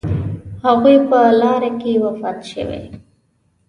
هغوی 0.65 0.97
په 1.09 1.19
لاره 1.41 1.71
کې 1.81 1.91
وفات 2.03 2.39
شوي. 2.51 2.81